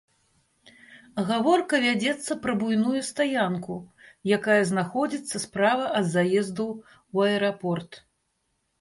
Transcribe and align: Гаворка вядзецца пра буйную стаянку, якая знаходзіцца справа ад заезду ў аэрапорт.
Гаворка 1.27 1.79
вядзецца 1.83 2.37
пра 2.47 2.55
буйную 2.63 3.03
стаянку, 3.11 3.77
якая 4.41 4.59
знаходзіцца 4.73 5.35
справа 5.47 5.85
ад 6.03 6.13
заезду 6.19 6.69
ў 6.75 7.17
аэрапорт. 7.41 7.91